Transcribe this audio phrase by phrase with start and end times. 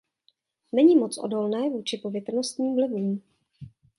[0.71, 3.21] Není moc odolné vůči povětrnostním vlivům.